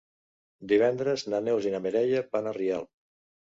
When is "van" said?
2.35-2.51